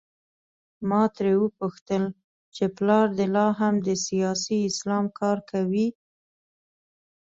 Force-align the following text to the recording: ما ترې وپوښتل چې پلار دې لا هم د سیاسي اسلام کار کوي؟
ما 0.89 1.01
ترې 1.15 1.33
وپوښتل 1.43 2.03
چې 2.55 2.63
پلار 2.77 3.05
دې 3.17 3.27
لا 3.35 3.47
هم 3.59 3.73
د 3.87 3.89
سیاسي 4.05 4.57
اسلام 4.69 5.05
کار 5.19 5.37
کوي؟ 5.51 5.87